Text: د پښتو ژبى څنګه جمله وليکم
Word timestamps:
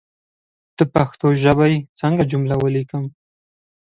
د 0.77 0.79
پښتو 0.93 1.27
ژبى 1.43 1.73
څنګه 1.99 2.23
جمله 2.31 2.55
وليکم 2.63 3.03